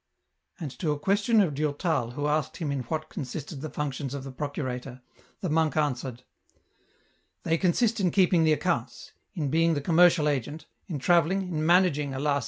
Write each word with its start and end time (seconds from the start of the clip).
And 0.59 0.71
to 0.79 0.89
a 0.91 0.97
question 0.99 1.41
of 1.41 1.53
Durtal 1.53 2.13
who 2.13 2.25
asked 2.25 2.57
him 2.57 2.71
in 2.71 2.79
what 2.85 3.07
con 3.07 3.23
sisted 3.23 3.61
the 3.61 3.69
functions 3.69 4.15
of 4.15 4.35
procurator, 4.35 5.03
the 5.41 5.49
monk 5.51 5.77
answered," 5.77 6.23
They 7.43 7.59
consist 7.59 7.99
in 7.99 8.09
keeping 8.09 8.43
the 8.43 8.51
accounts, 8.53 9.11
in 9.35 9.51
being 9.51 9.75
the 9.75 9.79
commercial 9.79 10.27
agent, 10.27 10.65
in 10.87 10.97
travelling, 10.97 11.43
in 11.43 11.63
managing, 11.67 12.15
alas 12.15 12.39